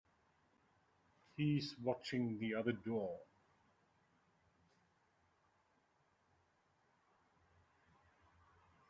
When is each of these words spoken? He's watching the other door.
He's 1.37 1.75
watching 1.77 2.39
the 2.39 2.55
other 2.55 2.71
door. 2.71 3.19